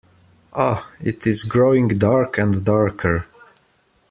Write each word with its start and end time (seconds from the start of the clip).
Ah, 0.55 0.89
it 0.99 1.27
is 1.27 1.43
growing 1.43 1.87
dark 1.87 2.39
and 2.39 2.65
darker. 2.65 3.27